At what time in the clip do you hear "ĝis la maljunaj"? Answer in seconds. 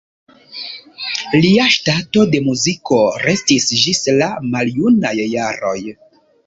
3.87-5.17